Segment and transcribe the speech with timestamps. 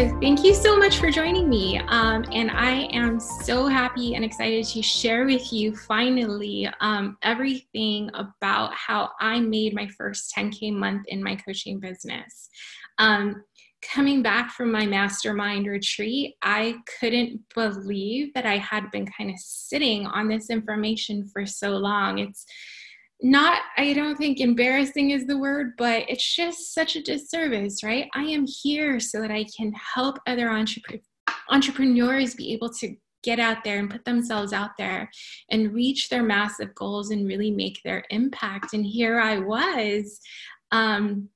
[0.00, 1.76] So, thank you so much for joining me.
[1.76, 8.08] Um, and I am so happy and excited to share with you finally um, everything
[8.14, 12.48] about how I made my first 10K month in my coaching business.
[12.96, 13.44] Um,
[13.82, 19.36] coming back from my mastermind retreat, I couldn't believe that I had been kind of
[19.38, 22.20] sitting on this information for so long.
[22.20, 22.46] It's
[23.22, 28.08] not i don't think embarrassing is the word but it's just such a disservice right?
[28.14, 31.02] I am here so that i can help other entrep-
[31.50, 35.10] entrepreneurs be able to get out there and put themselves out there
[35.50, 38.72] and reach their massive goals and really make their impact.
[38.72, 40.20] And here i was
[40.72, 41.28] um,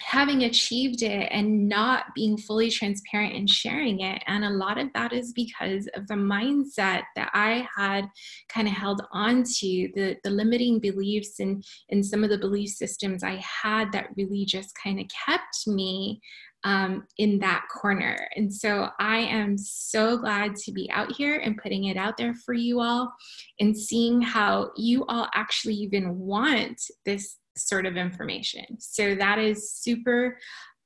[0.00, 4.22] having achieved it and not being fully transparent and sharing it.
[4.26, 8.08] And a lot of that is because of the mindset that I had
[8.48, 12.70] kind of held on to, the, the limiting beliefs and, and some of the belief
[12.70, 16.20] systems I had that really just kind of kept me
[16.64, 18.16] um, in that corner.
[18.34, 22.34] And so I am so glad to be out here and putting it out there
[22.44, 23.12] for you all
[23.60, 28.80] and seeing how you all actually even want this sort of information.
[28.80, 30.38] So that is super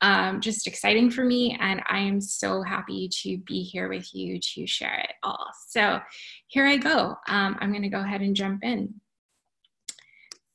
[0.03, 4.41] um, just exciting for me, and I am so happy to be here with you
[4.41, 5.47] to share it all.
[5.69, 6.01] So
[6.49, 7.15] here I go.
[7.29, 8.95] Um, I'm going to go ahead and jump in.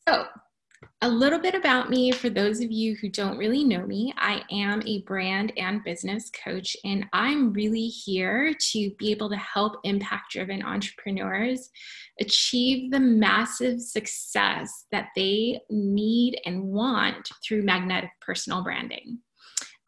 [0.07, 0.25] So,
[1.03, 4.11] a little bit about me for those of you who don't really know me.
[4.17, 9.35] I am a brand and business coach, and I'm really here to be able to
[9.35, 11.69] help impact driven entrepreneurs
[12.19, 19.19] achieve the massive success that they need and want through magnetic personal branding.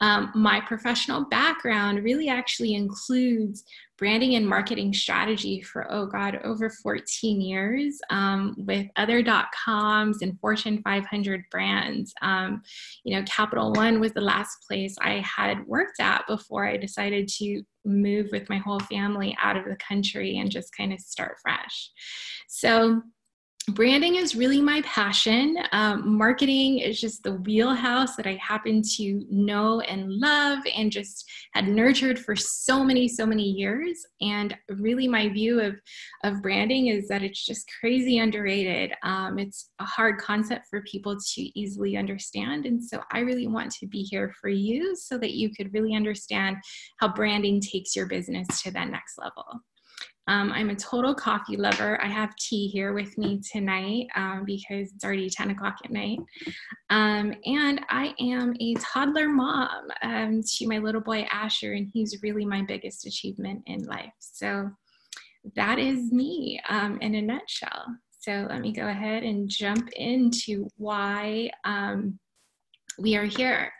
[0.02, 3.64] Um, my professional background really actually includes
[4.00, 10.22] branding and marketing strategy for, oh God, over 14 years um, with other dot coms
[10.22, 12.14] and Fortune 500 brands.
[12.22, 12.62] Um,
[13.04, 17.28] you know, Capital One was the last place I had worked at before I decided
[17.40, 21.36] to move with my whole family out of the country and just kind of start
[21.42, 21.92] fresh.
[22.48, 23.02] So,
[23.68, 25.58] branding is really my passion.
[25.72, 31.30] Um, marketing is just the wheelhouse that I happen to know and love and just
[31.54, 34.06] had nurtured for so many, so many years.
[34.22, 35.76] And really, my view of,
[36.24, 38.94] of branding is that it's just crazy underrated.
[39.04, 42.66] Um, it's a hard concept for people to easily understand.
[42.66, 45.96] And so, I really want to be here for you so that you could really
[45.96, 46.58] understand
[47.00, 49.62] how branding takes your business to that next level.
[50.30, 52.00] Um, I'm a total coffee lover.
[52.04, 56.20] I have tea here with me tonight um, because it's already 10 o'clock at night.
[56.92, 62.22] Um, and I am a toddler mom um, to my little boy Asher, and he's
[62.22, 64.14] really my biggest achievement in life.
[64.20, 64.70] So
[65.56, 67.86] that is me um, in a nutshell.
[68.20, 72.20] So let me go ahead and jump into why um,
[73.00, 73.72] we are here.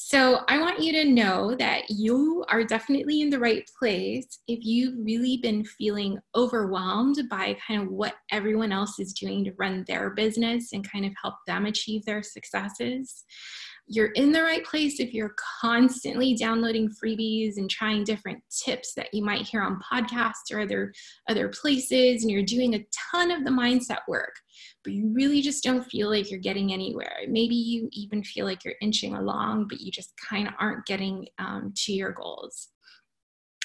[0.00, 4.60] So I want you to know that you are definitely in the right place if
[4.64, 9.84] you've really been feeling overwhelmed by kind of what everyone else is doing to run
[9.88, 13.24] their business and kind of help them achieve their successes
[13.88, 19.12] you're in the right place if you're constantly downloading freebies and trying different tips that
[19.12, 20.92] you might hear on podcasts or other
[21.28, 24.34] other places and you're doing a ton of the mindset work
[24.84, 27.18] but you really just don't feel like you're getting anywhere.
[27.28, 31.26] Maybe you even feel like you're inching along but you just kind of aren't getting
[31.38, 32.68] um, to your goals.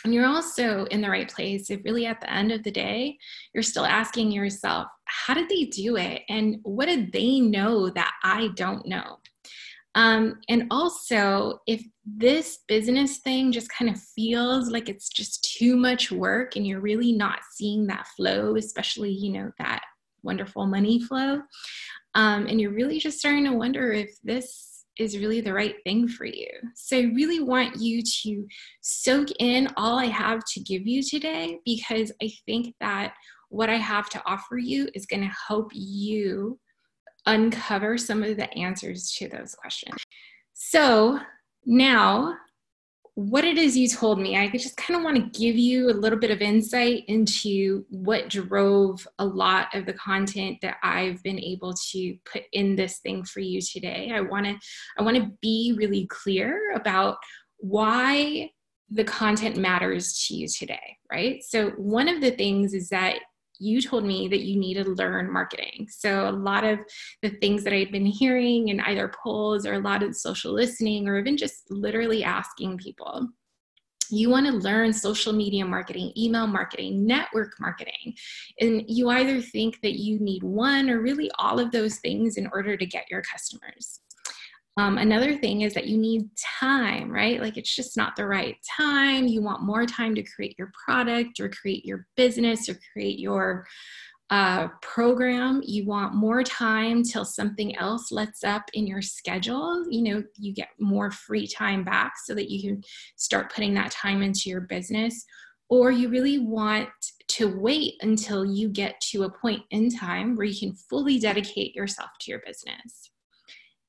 [0.04, 3.18] And you're also in the right place if really at the end of the day
[3.54, 6.24] you're still asking yourself how did they do it?
[6.30, 9.18] And what did they know that i don't know
[9.96, 15.76] um, and also, if this business thing just kind of feels like it's just too
[15.76, 19.84] much work and you're really not seeing that flow, especially, you know, that
[20.24, 21.42] wonderful money flow,
[22.16, 26.08] um, and you're really just starting to wonder if this is really the right thing
[26.08, 26.50] for you.
[26.76, 28.48] So, I really want you to
[28.82, 33.14] soak in all I have to give you today because I think that
[33.50, 36.60] what I have to offer you is going to help you
[37.26, 39.96] uncover some of the answers to those questions.
[40.54, 41.20] So
[41.66, 42.36] now
[43.16, 45.94] what it is you told me, I just kind of want to give you a
[45.94, 51.40] little bit of insight into what drove a lot of the content that I've been
[51.40, 54.12] able to put in this thing for you today.
[54.14, 54.58] I want to
[54.98, 57.18] I want to be really clear about
[57.58, 58.50] why
[58.90, 61.44] the content matters to you today, right?
[61.44, 63.18] So one of the things is that
[63.60, 65.88] you told me that you need to learn marketing.
[65.90, 66.80] So, a lot of
[67.22, 71.08] the things that I'd been hearing in either polls or a lot of social listening,
[71.08, 73.30] or even just literally asking people,
[74.10, 78.14] you want to learn social media marketing, email marketing, network marketing.
[78.60, 82.48] And you either think that you need one or really all of those things in
[82.54, 84.02] order to get your customers.
[84.78, 86.30] Um, another thing is that you need
[86.60, 87.40] time, right?
[87.40, 89.28] Like it's just not the right time.
[89.28, 93.68] You want more time to create your product or create your business or create your
[94.32, 95.62] uh, program.
[95.64, 99.86] You want more time till something else lets up in your schedule.
[99.92, 102.84] You know, you get more free time back so that you can
[103.16, 105.24] start putting that time into your business.
[105.70, 106.90] Or you really want
[107.30, 111.76] to wait until you get to a point in time where you can fully dedicate
[111.76, 113.12] yourself to your business.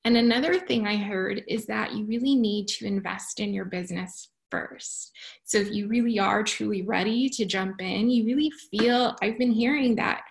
[0.05, 4.29] And another thing I heard is that you really need to invest in your business
[4.51, 5.13] first.
[5.45, 9.53] So if you really are truly ready to jump in, you really feel, I've been
[9.53, 10.23] hearing that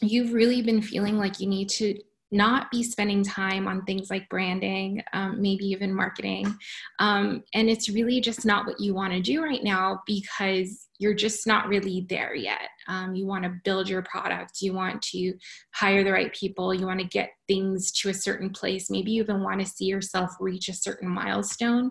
[0.00, 1.98] you've really been feeling like you need to
[2.30, 6.54] not be spending time on things like branding, um, maybe even marketing.
[6.98, 11.14] Um, and it's really just not what you want to do right now because you're
[11.14, 12.68] just not really there yet.
[12.88, 15.34] Um, you want to build your product, you want to
[15.74, 18.90] hire the right people, you want to get things to a certain place.
[18.90, 21.90] Maybe you even want to see yourself reach a certain milestone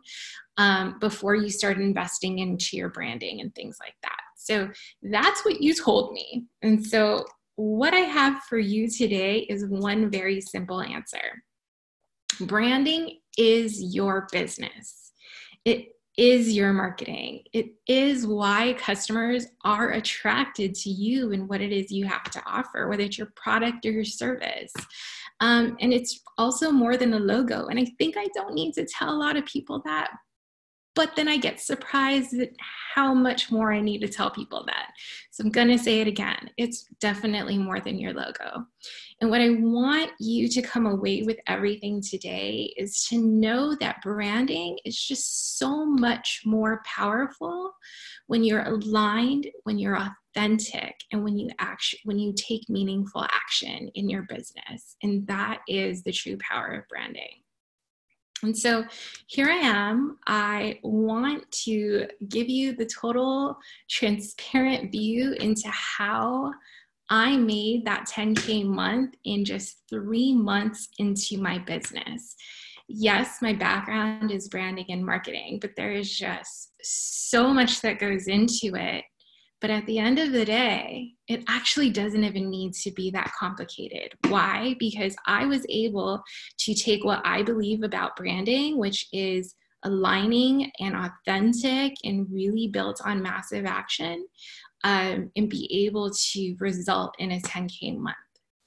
[0.58, 4.18] um, before you start investing into your branding and things like that.
[4.36, 4.70] So
[5.04, 6.46] that's what you told me.
[6.62, 7.26] And so
[7.58, 11.44] what I have for you today is one very simple answer
[12.42, 15.12] branding is your business.
[15.66, 15.88] It
[16.18, 17.44] is your marketing.
[17.54, 22.42] It is why customers are attracted to you and what it is you have to
[22.46, 24.72] offer, whether it's your product or your service.
[25.40, 27.68] Um, and it's also more than a logo.
[27.68, 30.10] And I think I don't need to tell a lot of people that,
[30.98, 32.50] but then I get surprised at
[32.96, 34.88] how much more I need to tell people that.
[35.30, 36.50] So I'm going to say it again.
[36.58, 38.66] It's definitely more than your logo.
[39.22, 44.02] And what I want you to come away with everything today is to know that
[44.02, 47.72] branding is just so much more powerful
[48.26, 53.92] when you're aligned, when you're authentic, and when you act when you take meaningful action
[53.94, 54.96] in your business.
[55.04, 57.44] And that is the true power of branding.
[58.44, 58.86] And so
[59.28, 60.18] here I am.
[60.28, 63.58] I want to give you the total
[63.90, 66.52] transparent view into how
[67.10, 72.36] I made that 10K month in just three months into my business.
[72.90, 78.28] Yes, my background is branding and marketing, but there is just so much that goes
[78.28, 79.04] into it
[79.60, 83.32] but at the end of the day, it actually doesn't even need to be that
[83.38, 84.14] complicated.
[84.28, 84.76] Why?
[84.78, 86.22] Because I was able
[86.60, 93.02] to take what I believe about branding, which is aligning and authentic and really built
[93.04, 94.28] on massive action,
[94.84, 98.16] um, and be able to result in a 10K month.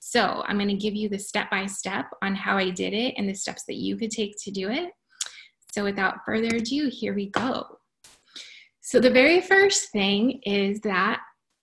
[0.00, 3.14] So, I'm going to give you the step by step on how I did it
[3.16, 4.90] and the steps that you could take to do it.
[5.72, 7.79] So, without further ado, here we go.
[8.90, 11.20] So, the very first thing is that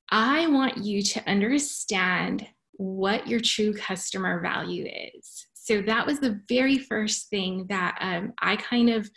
[0.09, 5.45] I want you to understand what your true customer value is.
[5.53, 9.11] So, that was the very first thing that um, I kind of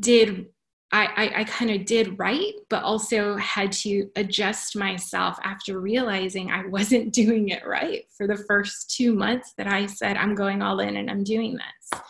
[0.00, 0.46] did.
[0.90, 6.50] I, I, I kind of did right, but also had to adjust myself after realizing
[6.50, 10.60] I wasn't doing it right for the first two months that I said, I'm going
[10.60, 12.00] all in and I'm doing this.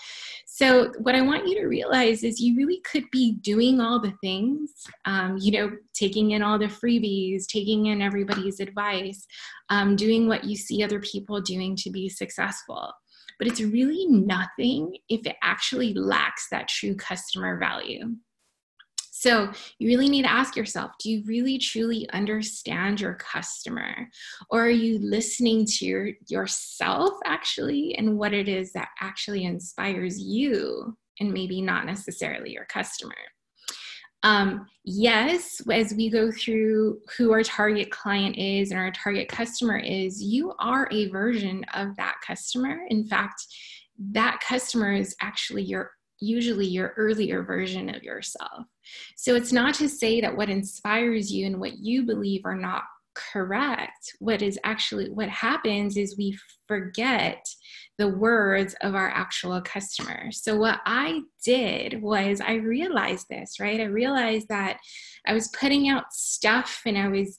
[0.61, 4.13] So, what I want you to realize is you really could be doing all the
[4.23, 4.71] things,
[5.07, 9.27] um, you know, taking in all the freebies, taking in everybody's advice,
[9.71, 12.93] um, doing what you see other people doing to be successful.
[13.39, 18.17] But it's really nothing if it actually lacks that true customer value.
[19.21, 24.09] So you really need to ask yourself do you really truly understand your customer?
[24.49, 30.19] Or are you listening to your, yourself actually and what it is that actually inspires
[30.19, 33.13] you and maybe not necessarily your customer?
[34.23, 39.77] Um, yes, as we go through who our target client is and our target customer
[39.77, 42.87] is, you are a version of that customer.
[42.89, 43.45] In fact,
[44.13, 48.65] that customer is actually your usually your earlier version of yourself.
[49.17, 52.83] So it's not to say that what inspires you and what you believe are not
[53.15, 54.15] correct.
[54.19, 57.45] What is actually what happens is we forget
[57.99, 60.31] the words of our actual customer.
[60.33, 63.81] So what I did was I realized this, right?
[63.81, 64.79] I realized that
[65.27, 67.37] I was putting out stuff and I was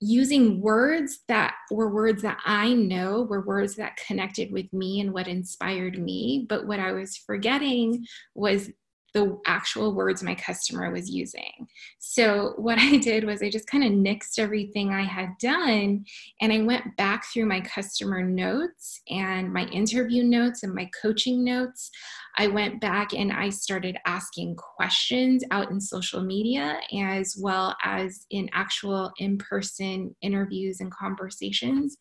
[0.00, 5.12] using words that were words that I know were words that connected with me and
[5.12, 6.46] what inspired me.
[6.48, 8.70] But what I was forgetting was
[9.14, 11.68] the actual words my customer was using.
[12.00, 16.04] So, what I did was I just kind of nixed everything I had done
[16.40, 21.44] and I went back through my customer notes and my interview notes and my coaching
[21.44, 21.90] notes.
[22.36, 28.26] I went back and I started asking questions out in social media as well as
[28.30, 31.96] in actual in person interviews and conversations.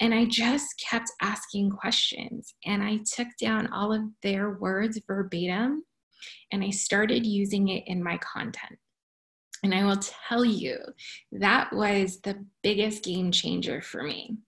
[0.00, 5.84] And I just kept asking questions and I took down all of their words verbatim
[6.52, 8.78] and I started using it in my content.
[9.62, 10.78] And I will tell you,
[11.32, 14.38] that was the biggest game changer for me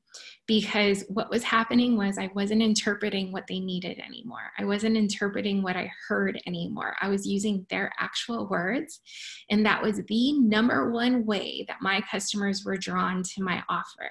[0.50, 4.50] because what was happening was I wasn't interpreting what they needed anymore.
[4.58, 6.96] I wasn't interpreting what I heard anymore.
[7.00, 8.98] I was using their actual words.
[9.48, 14.10] And that was the number one way that my customers were drawn to my offer.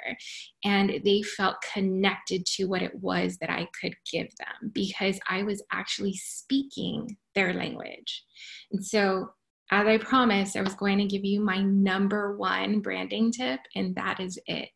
[0.63, 5.43] And they felt connected to what it was that I could give them because I
[5.43, 8.23] was actually speaking their language.
[8.71, 9.31] And so
[9.71, 13.93] as I promised, I was going to give you my number one branding tip, and
[13.95, 14.69] that is it.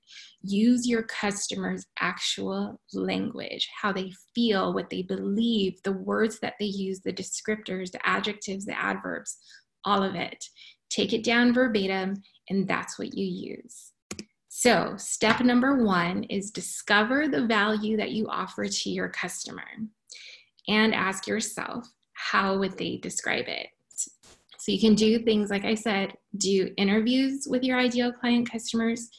[0.43, 6.67] Use your customers' actual language, how they feel, what they believe, the words that they
[6.67, 9.37] use, the descriptors, the adjectives, the adverbs,
[9.83, 10.45] all of it.
[10.91, 13.93] Take it down verbatim, and that's what you use.
[14.49, 19.63] So, step number one is discover the value that you offer to your customer
[20.67, 23.67] and ask yourself, how would they describe it?
[24.63, 29.09] So you can do things like I said, do interviews with your ideal client customers,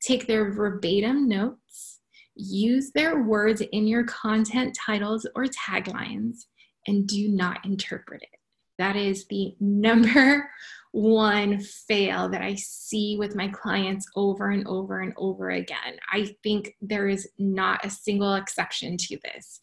[0.00, 2.00] take their verbatim notes,
[2.34, 6.46] use their words in your content titles or taglines,
[6.88, 8.40] and do not interpret it.
[8.78, 10.50] That is the number
[10.90, 16.00] one fail that I see with my clients over and over and over again.
[16.12, 19.60] I think there is not a single exception to this.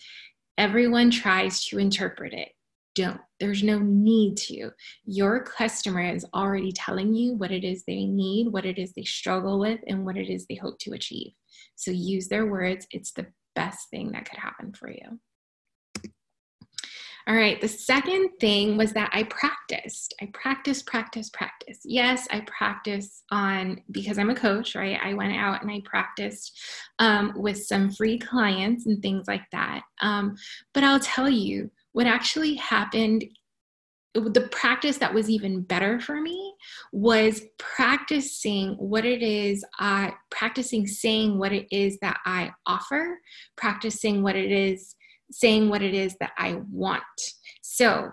[0.58, 2.55] Everyone tries to interpret it
[2.96, 3.20] don't.
[3.40, 4.72] There's no need to.
[5.06, 9.04] Your customer is already telling you what it is they need, what it is they
[9.04, 11.34] struggle with, and what it is they hope to achieve.
[11.76, 12.88] So use their words.
[12.92, 15.20] It's the best thing that could happen for you.
[17.28, 20.14] All right, the second thing was that I practiced.
[20.22, 21.80] I practiced, practice, practice.
[21.84, 25.00] Yes, I practiced on because I'm a coach, right?
[25.04, 26.56] I went out and I practiced
[27.00, 29.82] um, with some free clients and things like that.
[30.02, 30.36] Um,
[30.76, 33.24] but I'll tell you, what actually happened
[34.14, 36.54] the practice that was even better for me
[36.92, 43.18] was practicing what it is I practicing saying what it is that I offer,
[43.58, 44.96] practicing what it is
[45.32, 47.04] saying what it is that I want.
[47.62, 48.12] So,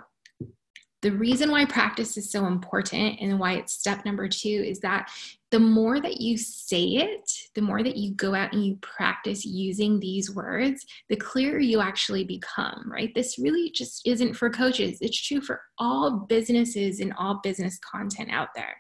[1.03, 5.11] the reason why practice is so important and why it's step number 2 is that
[5.53, 9.45] the more that you say it, the more that you go out and you practice
[9.45, 13.15] using these words, the clearer you actually become, right?
[13.15, 14.97] This really just isn't for coaches.
[15.03, 18.75] It's true for all businesses and all business content out there.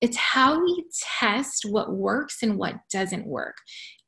[0.00, 0.84] It's how we
[1.20, 3.56] test what works and what doesn't work.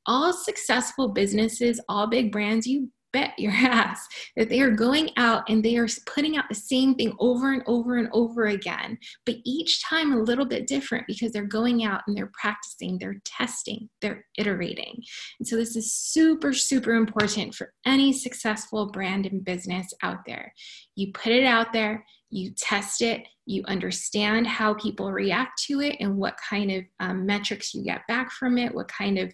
[0.04, 5.49] All successful businesses, all big brands, you bet your ass that they are going out
[5.49, 9.37] and they are putting out the same thing over and over and over again, but
[9.45, 13.88] each time a little bit different because they're going out and they're practicing, they're testing,
[14.00, 15.02] they're iterating.
[15.38, 20.52] And so this is super, super important for any successful brand and business out there.
[20.97, 25.97] You put it out there, you test it, you understand how people react to it
[26.01, 29.33] and what kind of um, metrics you get back from it, what kind of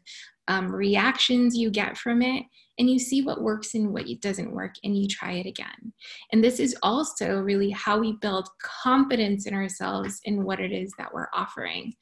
[0.49, 2.45] um, reactions you get from it
[2.79, 5.93] and you see what works and what doesn't work and you try it again.
[6.33, 10.93] And this is also really how we build confidence in ourselves in what it is
[10.99, 11.93] that we're offering.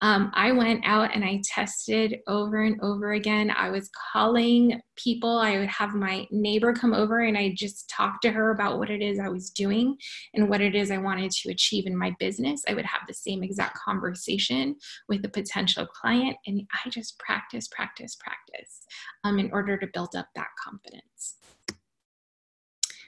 [0.00, 3.50] Um, I went out and I tested over and over again.
[3.50, 5.38] I was calling people.
[5.38, 8.90] I would have my neighbor come over and I just talk to her about what
[8.90, 9.96] it is I was doing
[10.34, 12.62] and what it is I wanted to achieve in my business.
[12.68, 14.76] I would have the same exact conversation
[15.08, 18.84] with a potential client, and I just practice, practice, practice
[19.24, 21.36] um, in order to build up that confidence.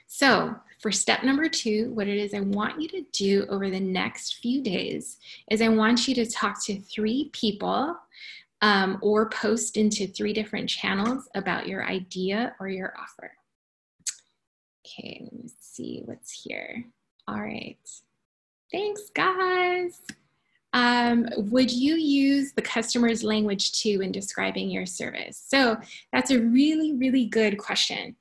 [0.07, 3.79] So, for step number two, what it is I want you to do over the
[3.79, 5.17] next few days
[5.51, 7.95] is I want you to talk to three people
[8.61, 13.31] um, or post into three different channels about your idea or your offer.
[14.85, 16.85] Okay, let me see what's here.
[17.27, 17.77] All right.
[18.71, 20.01] Thanks, guys.
[20.73, 25.43] um, would you use the customer's language too in describing your service?
[25.45, 25.77] So
[26.13, 28.15] that's a really, really good question.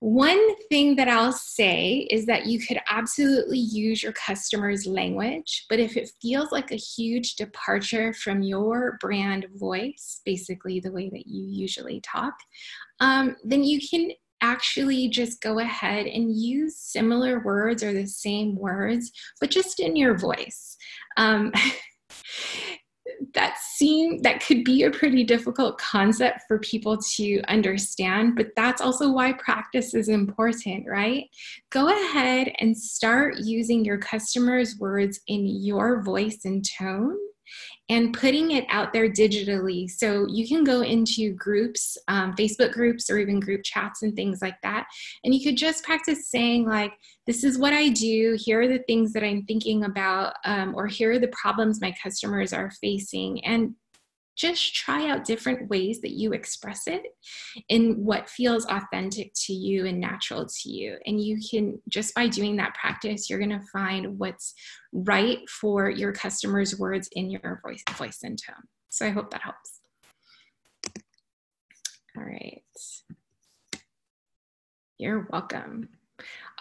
[0.00, 5.78] One thing that I'll say is that you could absolutely use your customer's language, but
[5.78, 11.26] if it feels like a huge departure from your brand voice, basically the way that
[11.26, 12.32] you usually talk,
[13.00, 18.56] um, then you can actually just go ahead and use similar words or the same
[18.56, 20.78] words, but just in your voice.
[21.18, 21.52] Um,
[23.34, 28.80] that seem that could be a pretty difficult concept for people to understand but that's
[28.80, 31.28] also why practice is important right?
[31.70, 37.16] Go ahead and start using your customers words in your voice and tone
[37.90, 39.90] and putting it out there digitally.
[39.90, 44.40] So you can go into groups, um, Facebook groups, or even group chats and things
[44.40, 44.86] like that.
[45.24, 46.92] And you could just practice saying, like,
[47.26, 48.38] this is what I do.
[48.38, 51.92] Here are the things that I'm thinking about, um, or here are the problems my
[52.00, 53.44] customers are facing.
[53.44, 53.74] And
[54.40, 57.02] just try out different ways that you express it
[57.68, 60.96] in what feels authentic to you and natural to you.
[61.04, 64.54] And you can, just by doing that practice, you're going to find what's
[64.92, 68.64] right for your customers' words in your voice, voice and tone.
[68.88, 69.80] So I hope that helps.
[72.16, 72.62] All right.
[74.96, 75.88] You're welcome.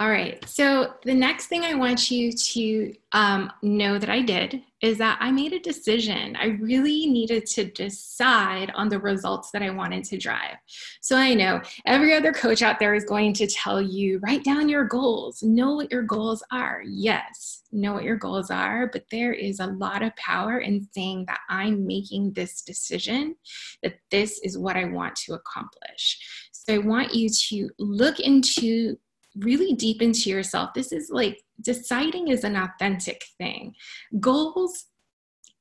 [0.02, 0.42] All right.
[0.48, 5.18] So the next thing I want you to um, know that I did is that
[5.20, 6.38] I made a decision.
[6.38, 10.56] I really needed to decide on the results that I wanted to drive.
[11.02, 14.70] So I know every other coach out there is going to tell you write down
[14.70, 16.82] your goals, know what your goals are.
[16.88, 21.26] Yes, know what your goals are, but there is a lot of power in saying
[21.28, 23.36] that I'm making this decision,
[23.84, 26.50] that this is what I want to accomplish.
[26.54, 28.98] So I want you to look into
[29.38, 30.74] really deep into yourself.
[30.74, 33.74] This is like deciding is an authentic thing.
[34.20, 34.86] Goals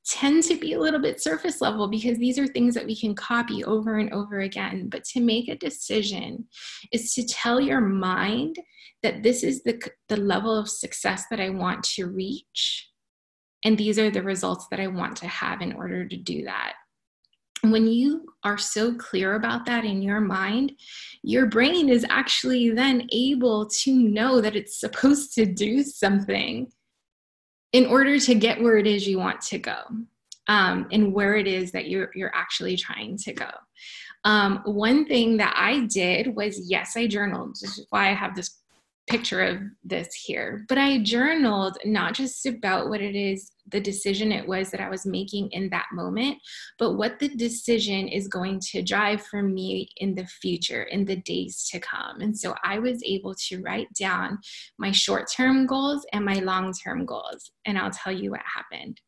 [0.05, 3.13] tend to be a little bit surface level because these are things that we can
[3.13, 4.89] copy over and over again.
[4.89, 6.47] But to make a decision
[6.91, 8.57] is to tell your mind
[9.03, 12.89] that this is the, the level of success that I want to reach.
[13.63, 16.73] And these are the results that I want to have in order to do that
[17.61, 20.73] when you are so clear about that in your mind,
[21.23, 26.71] your brain is actually then able to know that it's supposed to do something
[27.73, 29.77] in order to get where it is you want to go
[30.47, 33.49] um, and where it is that you're, you're actually trying to go.
[34.25, 38.35] Um, one thing that I did was yes, I journaled, which is why I have
[38.35, 38.58] this
[39.09, 44.31] picture of this here, but I journaled not just about what it is, the decision
[44.31, 46.37] it was that I was making in that moment,
[46.77, 51.17] but what the decision is going to drive for me in the future, in the
[51.17, 52.21] days to come.
[52.21, 54.37] And so I was able to write down
[54.77, 57.51] my short term goals and my long term goals.
[57.65, 58.99] And I'll tell you what happened.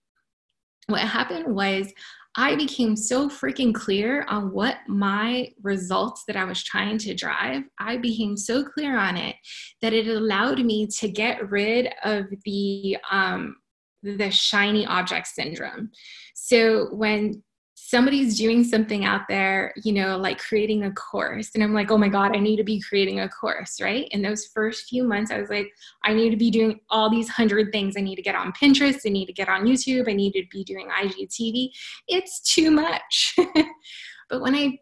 [0.87, 1.91] What happened was
[2.37, 7.63] I became so freaking clear on what my results that I was trying to drive.
[7.77, 9.35] I became so clear on it
[9.81, 13.57] that it allowed me to get rid of the um,
[14.03, 15.91] the shiny object syndrome.
[16.33, 17.43] So when
[17.91, 21.51] somebody's doing something out there, you know, like creating a course.
[21.53, 24.07] And I'm like, oh my God, I need to be creating a course, right?
[24.11, 25.67] In those first few months, I was like,
[26.05, 27.95] I need to be doing all these hundred things.
[27.97, 29.01] I need to get on Pinterest.
[29.05, 30.07] I need to get on YouTube.
[30.07, 31.71] I need to be doing IGTV.
[32.07, 33.35] It's too much.
[34.29, 34.79] but when I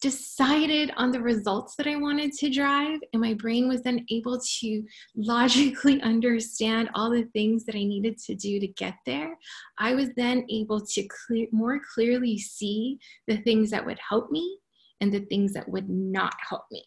[0.00, 4.40] decided on the results that I wanted to drive, and my brain was then able
[4.60, 4.82] to
[5.16, 9.36] logically understand all the things that I needed to do to get there,
[9.78, 14.58] I was then able to clear, more clearly see the things that would help me
[15.00, 16.84] and the things that would not help me.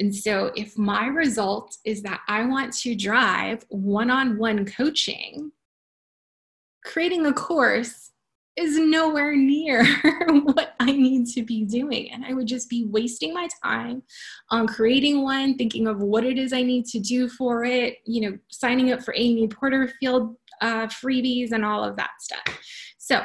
[0.00, 5.52] And so, if my result is that I want to drive one on one coaching,
[6.84, 8.10] creating a course
[8.56, 9.84] is nowhere near
[10.42, 12.10] what I need to be doing.
[12.12, 14.02] And I would just be wasting my time
[14.50, 18.22] on creating one, thinking of what it is I need to do for it, you
[18.22, 22.58] know, signing up for Amy Porterfield uh, freebies and all of that stuff.
[22.98, 23.22] So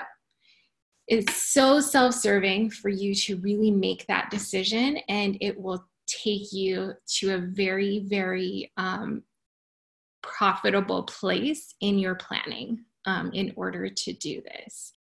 [1.07, 6.51] it's so self serving for you to really make that decision, and it will take
[6.51, 9.23] you to a very, very um,
[10.23, 14.94] profitable place in your planning um, in order to do this.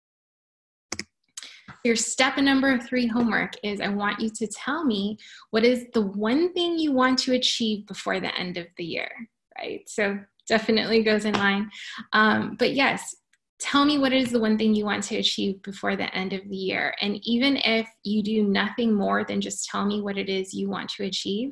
[1.84, 5.18] Your step number three homework is I want you to tell me
[5.50, 9.10] what is the one thing you want to achieve before the end of the year,
[9.58, 9.86] right?
[9.86, 10.18] So
[10.48, 11.70] definitely goes in line.
[12.14, 13.14] Um, but yes,
[13.58, 16.48] tell me what is the one thing you want to achieve before the end of
[16.48, 16.94] the year.
[17.02, 20.70] And even if you do nothing more than just tell me what it is you
[20.70, 21.50] want to achieve,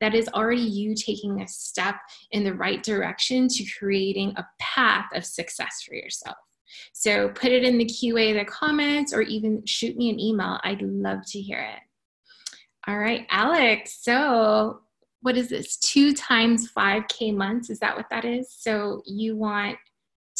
[0.00, 1.94] that is already you taking a step
[2.32, 6.36] in the right direction to creating a path of success for yourself.
[6.92, 10.58] So put it in the QA, the comments, or even shoot me an email.
[10.64, 11.80] I'd love to hear it.
[12.88, 13.98] All right, Alex.
[14.02, 14.80] So
[15.22, 15.76] what is this?
[15.76, 17.70] Two times 5K months.
[17.70, 18.52] Is that what that is?
[18.52, 19.76] So you want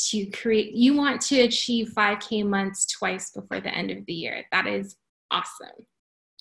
[0.09, 4.45] to create, you want to achieve 5K months twice before the end of the year.
[4.53, 4.97] That is
[5.31, 5.87] awesome.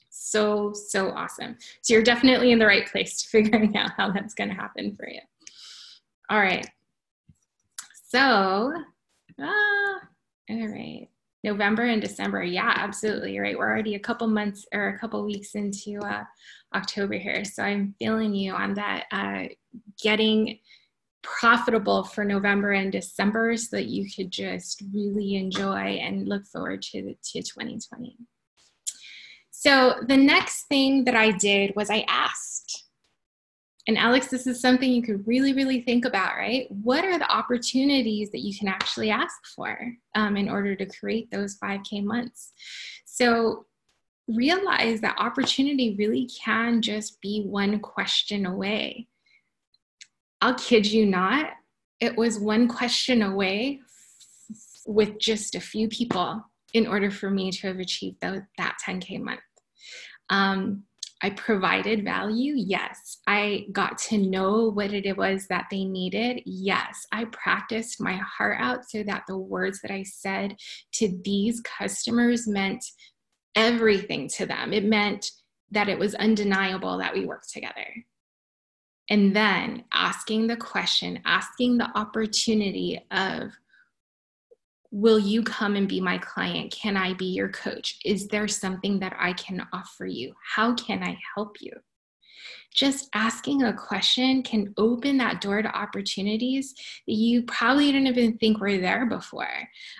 [0.09, 1.57] So, so awesome.
[1.81, 4.95] So you're definitely in the right place to figuring out how that's going to happen
[4.95, 5.21] for you.
[6.29, 6.67] All right.
[8.07, 8.71] So,
[9.39, 9.99] ah,
[10.49, 11.07] all right.
[11.43, 12.43] November and December.
[12.43, 13.39] Yeah, absolutely.
[13.39, 13.57] Right.
[13.57, 16.23] We're already a couple months or a couple weeks into uh,
[16.75, 17.45] October here.
[17.45, 19.43] So I'm feeling you on that uh,
[20.01, 20.59] getting
[21.21, 26.81] profitable for November and December so that you could just really enjoy and look forward
[26.81, 28.17] to, to 2020.
[29.51, 32.78] So the next thing that I did was I asked,
[33.89, 36.67] and Alex, this is something you could really, really think about, right?
[36.69, 39.79] What are the opportunities that you can actually ask for
[40.13, 42.53] um, in order to create those 5K months?
[43.05, 43.65] So
[44.27, 49.07] realize that opportunity really can just be one question away.
[50.39, 51.47] I'll kid you not,
[51.99, 53.79] it was one question away
[54.85, 59.39] with just a few people in order for me to have achieved that 10K month.
[60.29, 60.83] Um,
[61.21, 62.53] I provided value.
[62.55, 63.17] Yes.
[63.27, 66.41] I got to know what it was that they needed.
[66.45, 67.05] Yes.
[67.11, 70.55] I practiced my heart out so that the words that I said
[70.93, 72.85] to these customers meant
[73.55, 74.71] everything to them.
[74.71, 75.29] It meant
[75.71, 77.85] that it was undeniable that we worked together.
[79.09, 83.51] And then asking the question, asking the opportunity of,
[84.91, 86.71] Will you come and be my client?
[86.71, 87.99] Can I be your coach?
[88.05, 90.33] Is there something that I can offer you?
[90.55, 91.73] How can I help you?
[92.73, 96.73] Just asking a question can open that door to opportunities
[97.07, 99.49] that you probably didn't even think were there before.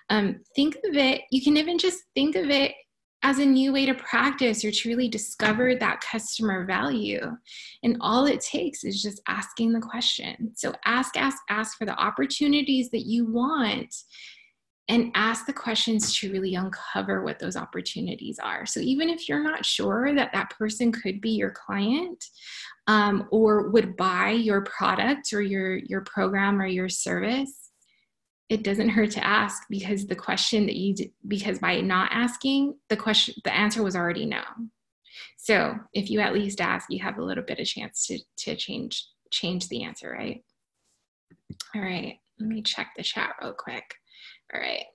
[0.10, 2.74] Um, think of it, you can even just think of it
[3.22, 7.20] as a new way to practice or to really discover that customer value.
[7.84, 10.54] And all it takes is just asking the question.
[10.56, 13.94] So ask, ask, ask for the opportunities that you want
[14.90, 18.66] and ask the questions to really uncover what those opportunities are.
[18.66, 22.26] So even if you're not sure that that person could be your client
[22.88, 27.70] um, or would buy your product or your your program or your service,
[28.50, 30.96] it doesn't hurt to ask because the question that you
[31.28, 34.42] because by not asking the question the answer was already no.
[35.38, 38.56] So if you at least ask, you have a little bit of chance to to
[38.56, 40.44] change change the answer, right?
[41.76, 43.99] All right, let me check the chat real quick.
[44.54, 44.86] All right.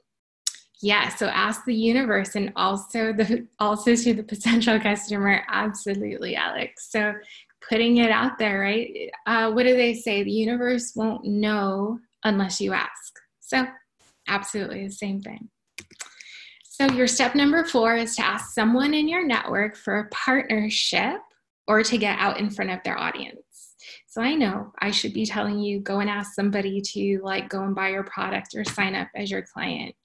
[0.83, 5.43] Yeah, so ask the universe and also the also to the potential customer.
[5.49, 6.90] Absolutely, Alex.
[6.90, 7.14] So
[7.69, 9.11] putting it out there, right?
[9.27, 10.23] Uh, what do they say?
[10.23, 13.14] The universe won't know unless you ask.
[13.40, 13.67] So
[14.29, 15.49] absolutely the same thing.
[16.62, 21.21] So your step number four is to ask someone in your network for a partnership
[21.69, 23.43] or to get out in front of their audience.
[24.14, 27.64] So I know I should be telling you go and ask somebody to like go
[27.64, 29.96] and buy your product or sign up as your client.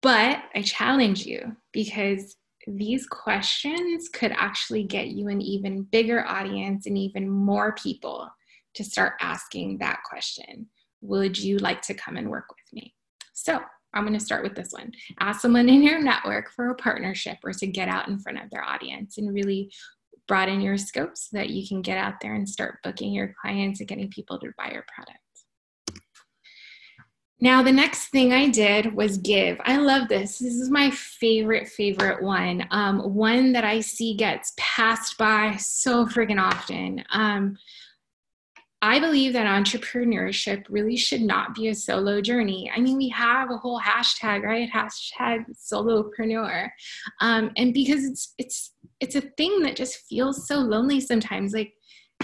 [0.00, 2.34] But I challenge you because
[2.66, 8.30] these questions could actually get you an even bigger audience and even more people
[8.76, 10.68] to start asking that question.
[11.02, 12.94] Would you like to come and work with me?
[13.34, 13.60] So
[13.92, 14.90] I'm going to start with this one.
[15.20, 18.48] Ask someone in your network for a partnership or to get out in front of
[18.48, 19.70] their audience and really
[20.28, 23.80] broaden your scope so that you can get out there and start booking your clients
[23.80, 25.18] and getting people to buy your product.
[27.42, 29.60] Now, the next thing I did was give.
[29.64, 30.38] I love this.
[30.38, 32.64] This is my favorite, favorite one.
[32.70, 37.02] Um, one that I see gets passed by so freaking often.
[37.10, 37.58] Um,
[38.82, 42.68] I believe that entrepreneurship really should not be a solo journey.
[42.74, 44.68] I mean, we have a whole hashtag, right?
[44.68, 46.68] Hashtag solopreneur,
[47.20, 51.52] um, and because it's it's it's a thing that just feels so lonely sometimes.
[51.52, 51.72] Like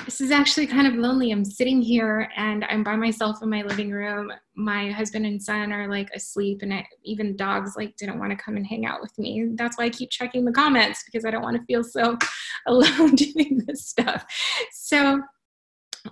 [0.05, 1.31] this is actually kind of lonely.
[1.31, 4.33] I'm sitting here and I'm by myself in my living room.
[4.57, 8.37] My husband and son are like asleep, and I, even dogs like didn't want to
[8.37, 9.51] come and hang out with me.
[9.55, 12.19] That's why I keep checking the comments because I don't want to feel so
[12.67, 14.25] alone doing this stuff.
[14.73, 15.23] So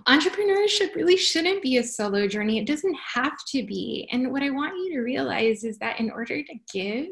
[0.05, 2.59] entrepreneurship really shouldn't be a solo journey.
[2.59, 4.07] It doesn't have to be.
[4.11, 7.07] And what I want you to realize is that in order to give,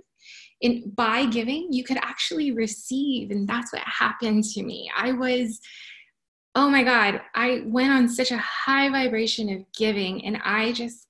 [0.62, 3.32] in by giving, you could actually receive.
[3.32, 4.90] And that's what happened to me.
[4.98, 5.60] I was,
[6.56, 11.08] oh my God, I went on such a high vibration of giving, and I just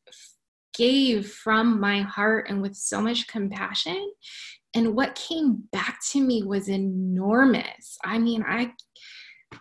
[0.75, 4.11] gave from my heart and with so much compassion.
[4.73, 7.97] And what came back to me was enormous.
[8.03, 8.73] I mean, I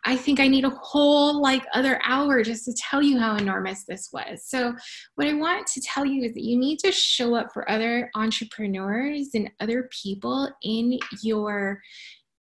[0.04, 3.84] I think I need a whole like other hour just to tell you how enormous
[3.84, 4.44] this was.
[4.46, 4.74] So,
[5.14, 8.10] what I want to tell you is that you need to show up for other
[8.14, 11.80] entrepreneurs and other people in your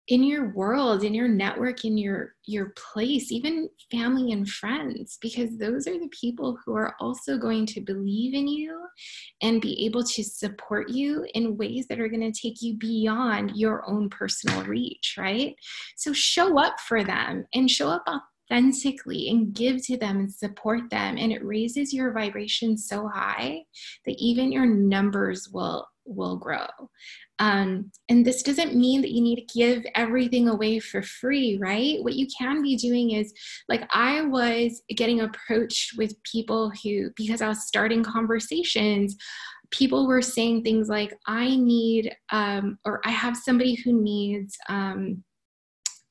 [0.08, 5.56] in your world in your network in your your place even family and friends because
[5.56, 8.84] those are the people who are also going to believe in you
[9.40, 13.56] and be able to support you in ways that are going to take you beyond
[13.56, 15.56] your own personal reach right?
[15.96, 18.04] So show up for them and show up
[18.50, 21.16] authentically and give to them and support them.
[21.18, 23.64] And it raises your vibration so high
[24.06, 26.66] that even your numbers will will grow
[27.40, 32.02] um, and this doesn't mean that you need to give everything away for free, right?
[32.02, 33.32] What you can be doing is
[33.68, 39.16] like I was getting approached with people who, because I was starting conversations,
[39.72, 45.24] people were saying things like, I need, um, or I have somebody who needs, um,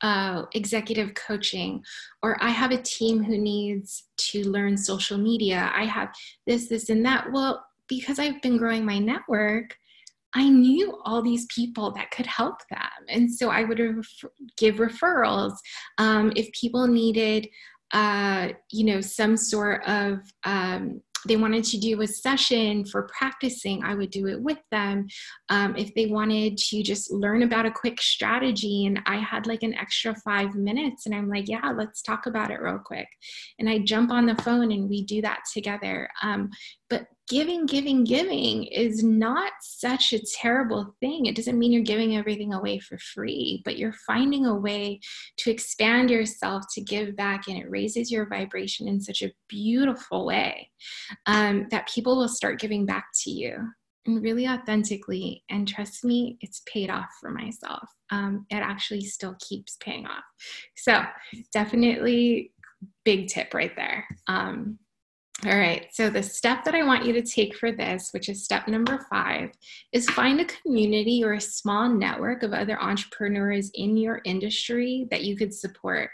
[0.02, 1.82] uh, executive coaching,
[2.22, 5.72] or I have a team who needs to learn social media.
[5.74, 6.10] I have
[6.46, 7.32] this, this, and that.
[7.32, 9.78] Well, because I've been growing my network,
[10.36, 12.80] I knew all these people that could help them.
[13.08, 13.80] And so I would
[14.58, 15.54] give referrals.
[15.98, 17.48] Um, if people needed,
[17.92, 23.84] uh, you know, some sort of, um, they wanted to do a session for practicing,
[23.84, 25.08] I would do it with them.
[25.50, 29.64] Um, if they wanted to just learn about a quick strategy and I had like
[29.64, 33.08] an extra five minutes and I'm like, yeah, let's talk about it real quick.
[33.60, 36.10] And I jump on the phone and we do that together.
[36.22, 36.50] Um,
[36.90, 41.26] but giving, giving, giving is not such a terrible thing.
[41.26, 45.00] It doesn't mean you're giving everything away for free, but you're finding a way
[45.38, 50.26] to expand yourself to give back, and it raises your vibration in such a beautiful
[50.26, 50.70] way
[51.26, 53.58] um, that people will start giving back to you
[54.06, 55.44] and really authentically.
[55.50, 57.88] And trust me, it's paid off for myself.
[58.10, 60.24] Um, it actually still keeps paying off.
[60.76, 61.04] So,
[61.52, 62.52] definitely
[63.06, 64.06] big tip right there.
[64.28, 64.78] Um,
[65.46, 68.44] all right, so the step that I want you to take for this, which is
[68.44, 69.50] step number five,
[69.92, 75.24] is find a community or a small network of other entrepreneurs in your industry that
[75.24, 76.10] you could support.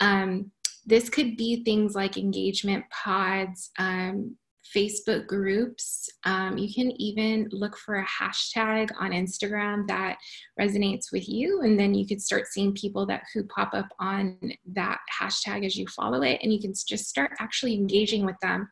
[0.00, 0.50] Um,
[0.86, 4.36] this could be things like engagement pods, um,
[4.74, 6.08] Facebook groups.
[6.24, 10.16] Um, you can even look for a hashtag on Instagram that
[10.60, 14.38] resonates with you, and then you could start seeing people that who pop up on
[14.72, 18.68] that hashtag as you follow it, and you can just start actually engaging with them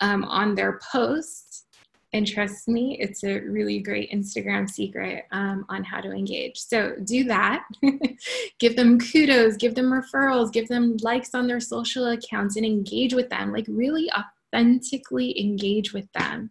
[0.00, 1.64] um, on their posts.
[2.12, 6.58] And trust me, it's a really great Instagram secret um, on how to engage.
[6.58, 7.64] So do that.
[8.60, 13.14] give them kudos, give them referrals, give them likes on their social accounts, and engage
[13.14, 13.52] with them.
[13.52, 14.08] Like really
[14.54, 16.50] authentically engage with them.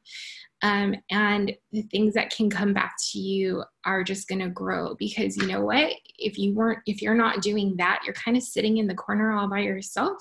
[0.61, 4.95] Um, and the things that can come back to you are just going to grow
[4.95, 5.91] because you know what?
[6.17, 9.33] If you weren't if you're not doing that you're kind of sitting in the corner
[9.33, 10.17] all by yourself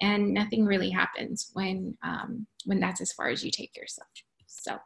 [0.00, 4.08] and nothing really happens when um, when that's as far as you take yourself.
[4.46, 4.78] So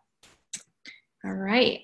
[1.26, 1.80] all right.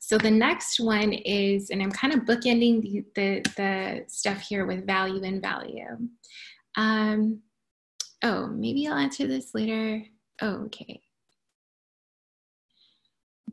[0.00, 4.64] So the next one is and i'm kind of bookending the the, the stuff here
[4.64, 5.98] with value and value.
[6.76, 7.40] Um,
[8.24, 10.02] Oh, maybe I'll answer this later.
[10.40, 11.02] Oh, okay.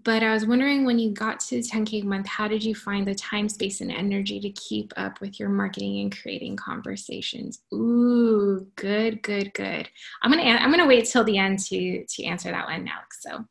[0.03, 3.05] But I was wondering when you got to the 10K month, how did you find
[3.05, 7.61] the time, space, and energy to keep up with your marketing and creating conversations?
[7.73, 9.89] Ooh, good, good, good.
[10.23, 12.99] I'm gonna I'm gonna wait till the end to to answer that one now.
[13.19, 13.45] So,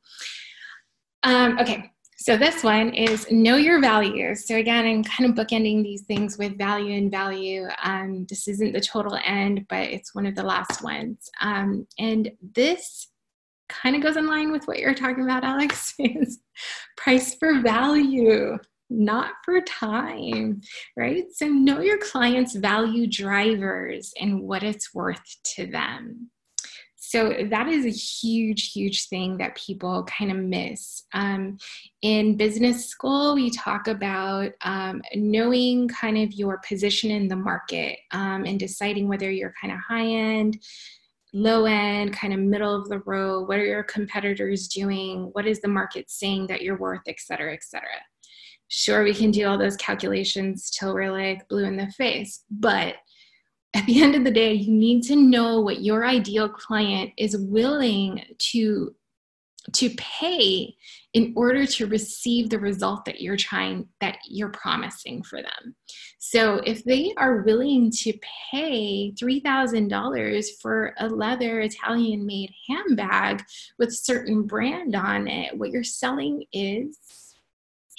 [1.22, 1.92] um, okay.
[2.22, 4.46] So this one is know your values.
[4.46, 7.66] So again, I'm kind of bookending these things with value and value.
[7.83, 11.30] Um, this isn't the total end, but it's one of the last ones.
[11.40, 13.09] Um, and this
[13.70, 16.40] kind of goes in line with what you're talking about, Alex, is
[16.98, 18.59] price for value,
[18.90, 20.61] not for time,
[20.98, 21.24] right?
[21.33, 26.30] So know your client's value drivers and what it's worth to them.
[27.11, 31.03] So that is a huge, huge thing that people kind of miss.
[31.12, 31.59] Um,
[32.03, 37.99] in business school, we talk about um, knowing kind of your position in the market
[38.12, 40.62] um, and deciding whether you're kind of high end,
[41.33, 43.49] low end, kind of middle of the road.
[43.49, 45.31] What are your competitors doing?
[45.33, 47.88] What is the market saying that you're worth, et cetera, et cetera.
[48.68, 52.94] Sure, we can do all those calculations till we're like blue in the face, but
[53.74, 57.37] at the end of the day, you need to know what your ideal client is
[57.37, 58.94] willing to
[59.74, 60.74] to pay
[61.12, 65.74] in order to receive the result that you're trying that you're promising for them.
[66.18, 68.12] So if they are willing to
[68.50, 73.42] pay $3,000 for a leather Italian made handbag
[73.78, 76.98] with certain brand on it, what you're selling is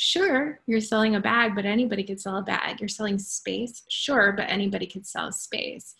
[0.03, 2.79] Sure, you're selling a bag, but anybody could sell a bag.
[2.79, 3.83] You're selling space.
[3.87, 5.93] Sure, but anybody could sell space.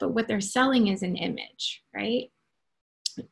[0.00, 2.30] But what they're selling is an image, right?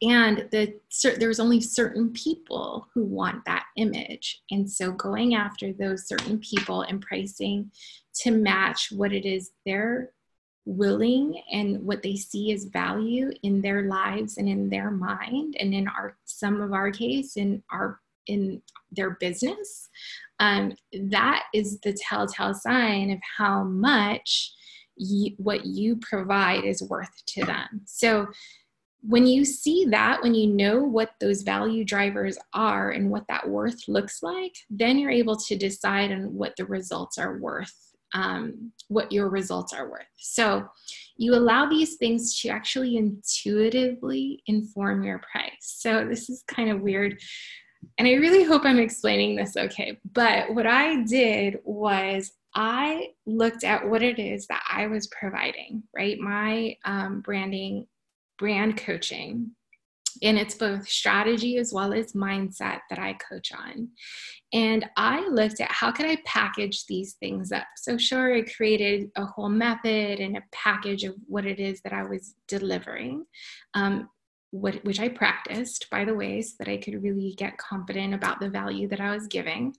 [0.00, 0.78] and the
[1.18, 6.82] there's only certain people who want that image and so going after those certain people
[6.82, 7.68] and pricing
[8.14, 10.10] to match what it is they're
[10.66, 15.74] willing and what they see as value in their lives and in their mind and
[15.74, 19.88] in our some of our case in our in their business
[20.40, 20.72] um,
[21.10, 24.52] that is the telltale sign of how much
[25.38, 28.26] what you provide is worth to them so
[29.02, 33.48] when you see that, when you know what those value drivers are and what that
[33.48, 37.74] worth looks like, then you're able to decide on what the results are worth,
[38.14, 40.06] um, what your results are worth.
[40.18, 40.68] So
[41.16, 45.56] you allow these things to actually intuitively inform your price.
[45.60, 47.20] So this is kind of weird.
[47.98, 49.98] And I really hope I'm explaining this okay.
[50.12, 55.82] But what I did was I looked at what it is that I was providing,
[55.94, 56.18] right?
[56.18, 57.86] My um, branding
[58.38, 59.52] brand coaching.
[60.22, 63.88] And it's both strategy as well as mindset that I coach on.
[64.52, 67.66] And I looked at how could I package these things up.
[67.76, 71.94] So sure, I created a whole method and a package of what it is that
[71.94, 73.24] I was delivering.
[73.72, 74.10] Um,
[74.52, 78.38] what, which I practiced, by the way, so that I could really get confident about
[78.38, 79.74] the value that I was giving.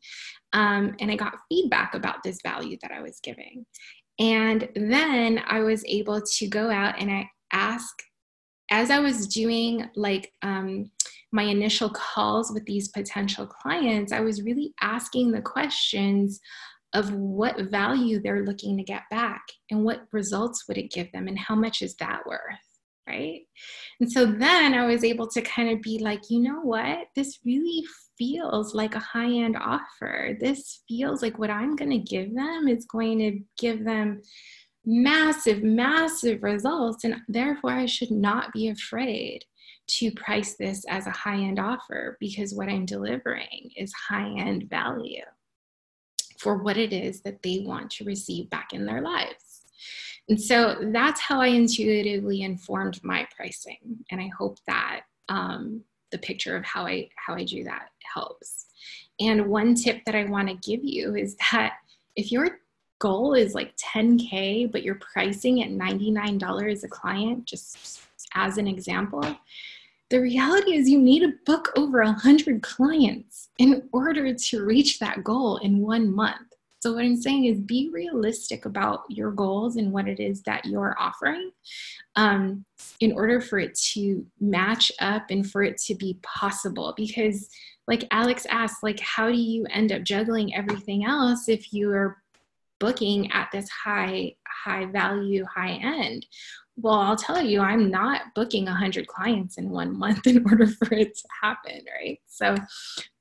[0.52, 3.66] Um, and I got feedback about this value that I was giving.
[4.20, 7.96] And then I was able to go out and I ask
[8.72, 10.90] as I was doing like um,
[11.32, 16.40] my initial calls with these potential clients, I was really asking the questions
[16.94, 21.28] of what value they're looking to get back and what results would it give them
[21.28, 22.73] and how much is that worth
[23.08, 23.42] right
[24.00, 27.40] and so then i was able to kind of be like you know what this
[27.46, 27.84] really
[28.18, 32.68] feels like a high end offer this feels like what i'm going to give them
[32.68, 34.22] is going to give them
[34.86, 37.04] massive, massive results.
[37.04, 39.44] And therefore, I should not be afraid
[39.88, 44.70] to price this as a high end offer because what I'm delivering is high end
[44.70, 45.24] value
[46.40, 49.53] for what it is that they want to receive back in their lives.
[50.30, 54.06] And so that's how I intuitively informed my pricing.
[54.10, 55.82] And I hope that um,
[56.12, 58.68] the picture of how I how I do that helps.
[59.20, 61.74] And one tip that I want to give you is that
[62.16, 62.60] if you're
[63.00, 68.02] goal is like 10K, but you're pricing at $99 a client, just
[68.34, 69.22] as an example,
[70.10, 75.22] the reality is you need to book over 100 clients in order to reach that
[75.22, 76.53] goal in one month.
[76.84, 80.66] So, what I'm saying is be realistic about your goals and what it is that
[80.66, 81.52] you're offering
[82.18, 82.66] um,
[83.00, 86.94] in order for it to match up and for it to be possible.
[86.98, 87.48] Because,
[87.88, 92.22] like Alex asked, like, how do you end up juggling everything else if you're
[92.82, 96.26] booking at this high high value high end
[96.76, 100.94] well i'll tell you i'm not booking 100 clients in one month in order for
[100.94, 102.56] it to happen right so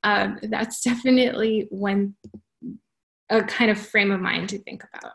[0.02, 2.12] um, that's definitely one
[3.32, 5.12] a kind of frame of mind to think about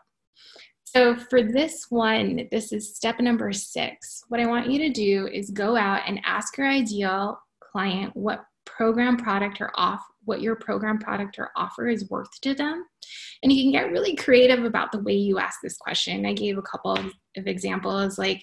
[0.84, 5.28] so for this one this is step number six what i want you to do
[5.32, 10.54] is go out and ask your ideal client what program product or off what your
[10.54, 12.84] program product or offer is worth to them.
[13.42, 16.26] And you can get really creative about the way you ask this question.
[16.26, 18.42] I gave a couple of, examples like,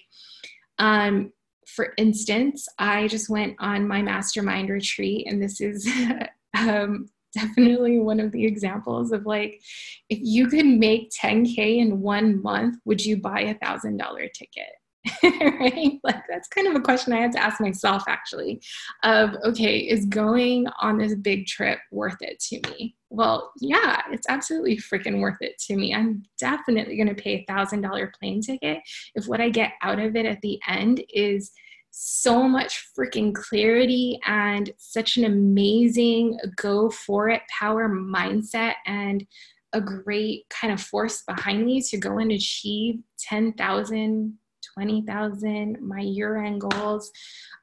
[0.78, 1.30] um,
[1.66, 5.86] for instance, I just went on my mastermind retreat, and this is
[6.58, 9.60] um, definitely one of the examples of like,
[10.08, 14.72] if you could make 10K in one month, would you buy a thousand dollar ticket?
[15.22, 16.00] right?
[16.02, 18.60] Like that's kind of a question I had to ask myself actually
[19.04, 22.96] of okay, is going on this big trip worth it to me?
[23.08, 25.94] Well, yeah, it's absolutely freaking worth it to me.
[25.94, 28.80] I'm definitely going to pay a thousand dollar plane ticket
[29.14, 31.52] if what I get out of it at the end is
[31.98, 39.26] so much freaking clarity and such an amazing go for it power mindset and
[39.72, 44.38] a great kind of force behind me to go and achieve 10,000
[44.76, 47.10] 20,000, my year end goals,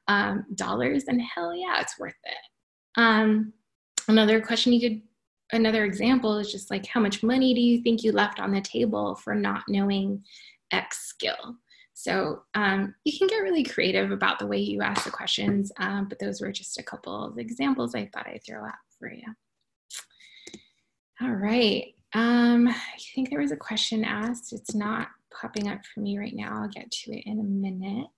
[0.08, 3.00] um, dollars, and hell yeah, it's worth it.
[3.00, 3.52] Um,
[4.08, 5.02] another question you could,
[5.52, 8.60] another example is just like, how much money do you think you left on the
[8.60, 10.24] table for not knowing
[10.72, 11.56] X skill?
[11.94, 16.08] So um, you can get really creative about the way you ask the questions, um,
[16.08, 19.24] but those were just a couple of examples I thought I'd throw out for you.
[21.22, 21.94] All right.
[22.12, 24.52] Um, I think there was a question asked.
[24.52, 25.08] It's not
[25.40, 26.62] popping up for me right now.
[26.62, 28.08] I'll get to it in a minute.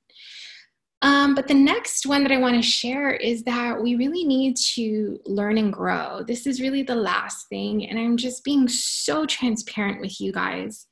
[1.02, 4.56] Um, but the next one that I want to share is that we really need
[4.74, 6.24] to learn and grow.
[6.26, 7.86] This is really the last thing.
[7.86, 10.86] And I'm just being so transparent with you guys.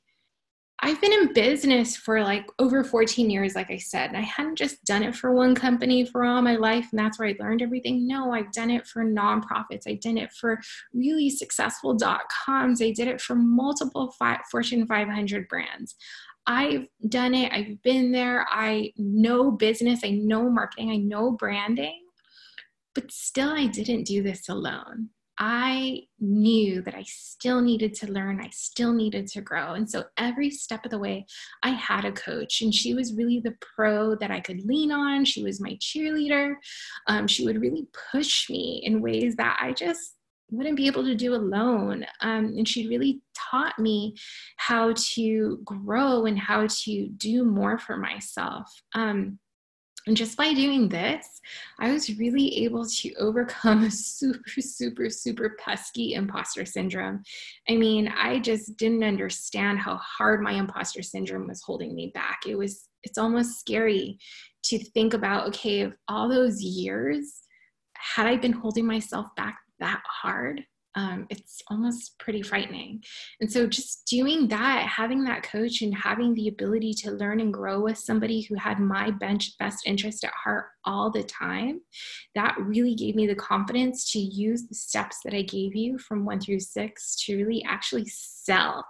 [0.79, 4.57] I've been in business for like over 14 years, like I said, and I hadn't
[4.57, 7.61] just done it for one company for all my life, and that's where I learned
[7.61, 8.05] everything.
[8.05, 9.87] No, I've done it for nonprofits.
[9.87, 10.59] I did it for
[10.93, 12.81] really successful dot coms.
[12.81, 14.13] I did it for multiple
[14.51, 15.95] Fortune 500 brands.
[16.45, 22.03] I've done it, I've been there, I know business, I know marketing, I know branding,
[22.93, 25.09] but still, I didn't do this alone.
[25.37, 29.73] I knew that I still needed to learn, I still needed to grow.
[29.73, 31.25] And so every step of the way,
[31.63, 35.25] I had a coach, and she was really the pro that I could lean on.
[35.25, 36.55] She was my cheerleader.
[37.07, 40.15] Um, she would really push me in ways that I just
[40.51, 42.05] wouldn't be able to do alone.
[42.21, 44.15] Um, and she really taught me
[44.57, 48.71] how to grow and how to do more for myself.
[48.93, 49.39] Um,
[50.07, 51.41] and just by doing this,
[51.79, 57.23] I was really able to overcome a super, super, super pesky imposter syndrome.
[57.69, 62.41] I mean, I just didn't understand how hard my imposter syndrome was holding me back.
[62.47, 64.19] It was, it's almost scary
[64.65, 67.41] to think about okay, of all those years,
[67.95, 70.63] had I been holding myself back that hard,
[70.95, 73.03] um, it's almost pretty frightening.
[73.41, 77.53] And so, just doing that, having that coach, and having the ability to learn and
[77.53, 81.81] grow with somebody who had my bench best interest at heart all the time,
[82.33, 86.25] that really gave me the confidence to use the steps that I gave you from
[86.25, 88.85] one through six to really actually sell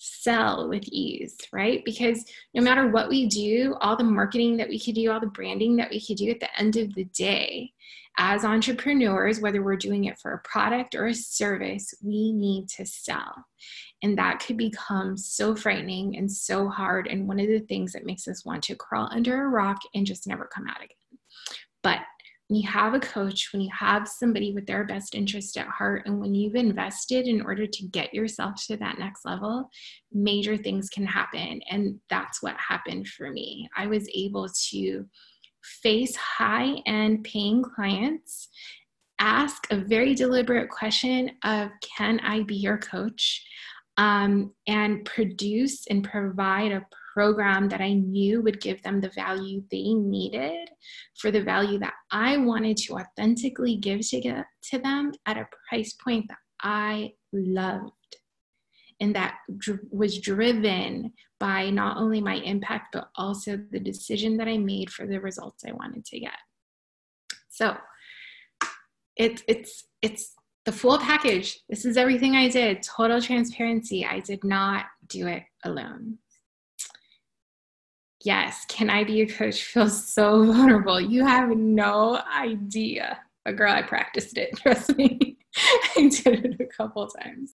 [0.00, 1.84] sell with ease, right?
[1.84, 2.24] Because
[2.54, 5.74] no matter what we do, all the marketing that we could do, all the branding
[5.76, 7.72] that we could do at the end of the day,
[8.18, 12.84] as entrepreneurs, whether we're doing it for a product or a service, we need to
[12.84, 13.32] sell.
[14.02, 17.06] And that could become so frightening and so hard.
[17.06, 20.04] And one of the things that makes us want to crawl under a rock and
[20.04, 20.96] just never come out again.
[21.82, 22.00] But
[22.48, 26.02] when you have a coach, when you have somebody with their best interest at heart,
[26.06, 29.68] and when you've invested in order to get yourself to that next level,
[30.12, 31.60] major things can happen.
[31.70, 33.68] And that's what happened for me.
[33.76, 35.06] I was able to
[35.82, 38.48] face high end paying clients,
[39.18, 43.44] ask a very deliberate question of, Can I be your coach?
[43.96, 46.86] Um, and produce and provide a
[47.18, 50.68] program that I knew would give them the value they needed
[51.18, 55.48] for the value that I wanted to authentically give to, get, to them at a
[55.68, 57.90] price point that I loved
[59.00, 64.48] and that dr- was driven by not only my impact but also the decision that
[64.48, 66.38] I made for the results I wanted to get.
[67.48, 67.76] So
[69.16, 70.34] it's it's it's
[70.64, 71.60] the full package.
[71.68, 72.82] This is everything I did.
[72.82, 74.04] Total transparency.
[74.04, 76.18] I did not do it alone.
[78.24, 81.00] Yes, can I be a coach feels so vulnerable.
[81.00, 83.18] You have no idea.
[83.46, 84.56] A girl, I practiced it.
[84.56, 85.38] Trust me.
[85.96, 87.54] I did it a couple times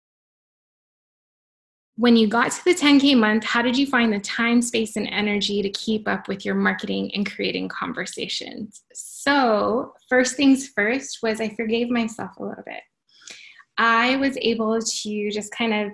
[1.95, 5.07] when you got to the 10K month, how did you find the time, space, and
[5.07, 8.81] energy to keep up with your marketing and creating conversations?
[8.93, 12.81] So, first things first was I forgave myself a little bit.
[13.77, 15.91] I was able to just kind of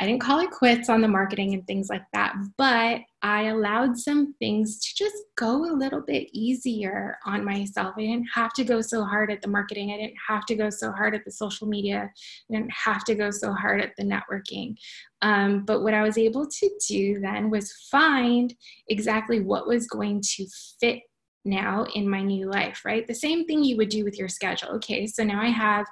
[0.00, 3.98] I didn't call it quits on the marketing and things like that, but I allowed
[3.98, 7.94] some things to just go a little bit easier on myself.
[7.98, 9.92] I didn't have to go so hard at the marketing.
[9.92, 12.10] I didn't have to go so hard at the social media.
[12.50, 14.76] I didn't have to go so hard at the networking.
[15.20, 18.54] Um, but what I was able to do then was find
[18.88, 20.46] exactly what was going to
[20.80, 21.00] fit
[21.44, 23.06] now in my new life, right?
[23.06, 24.70] The same thing you would do with your schedule.
[24.76, 25.86] Okay, so now I have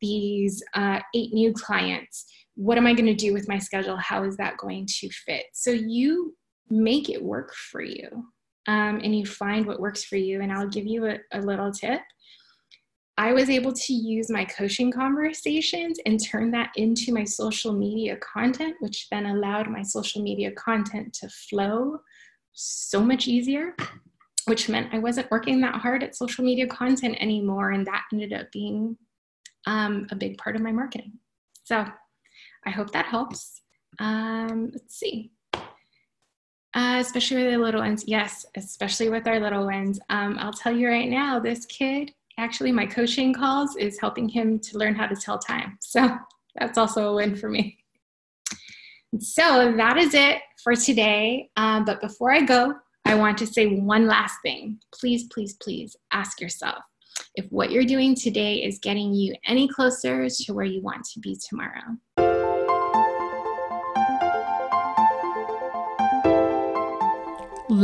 [0.00, 3.96] these uh, eight new clients what am I going to do with my schedule?
[3.96, 5.46] How is that going to fit?
[5.52, 6.34] So you
[6.70, 8.08] make it work for you
[8.66, 10.40] um, and you find what works for you.
[10.40, 12.00] And I'll give you a, a little tip.
[13.16, 18.16] I was able to use my coaching conversations and turn that into my social media
[18.16, 21.98] content, which then allowed my social media content to flow
[22.52, 23.76] so much easier,
[24.46, 27.70] which meant I wasn't working that hard at social media content anymore.
[27.70, 28.96] And that ended up being
[29.66, 31.12] um, a big part of my marketing.
[31.62, 31.86] So
[32.66, 33.62] I hope that helps.
[33.98, 35.30] Um, let's see.
[36.74, 38.04] Uh, especially with the little ones.
[38.06, 40.00] Yes, especially with our little ones.
[40.10, 44.58] Um, I'll tell you right now, this kid, actually, my coaching calls is helping him
[44.58, 45.78] to learn how to tell time.
[45.82, 46.08] So
[46.58, 47.78] that's also a win for me.
[49.20, 51.50] So that is it for today.
[51.56, 54.78] Um, but before I go, I want to say one last thing.
[54.92, 56.82] Please, please, please ask yourself
[57.34, 61.20] if what you're doing today is getting you any closer to where you want to
[61.20, 62.23] be tomorrow.